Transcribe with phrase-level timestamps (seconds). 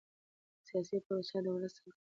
[0.67, 2.03] سیاسي پروسه د ولس حق دی